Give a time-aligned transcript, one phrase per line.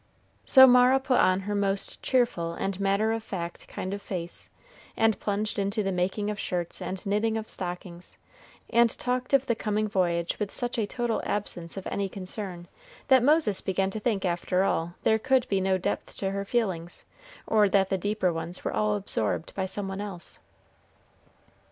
[0.45, 4.49] So Mara put on her most cheerful and matter of fact kind of face,
[4.97, 8.17] and plunged into the making of shirts and knitting of stockings,
[8.71, 12.67] and talked of the coming voyage with such a total absence of any concern,
[13.09, 17.05] that Moses began to think, after all, there could be no depth to her feelings,
[17.45, 20.39] or that the deeper ones were all absorbed by some one else.